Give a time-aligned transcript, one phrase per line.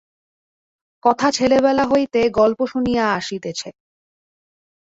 [1.03, 3.69] কথা-ছেলেবেলা হইতে গল্প শুনিয়া আসিতেছে।